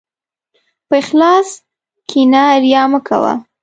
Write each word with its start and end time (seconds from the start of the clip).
په 0.87 0.95
اخلاص 1.01 1.47
کښېنه، 2.09 2.43
ریا 2.63 2.83
مه 2.91 2.99
کوه. 3.07 3.33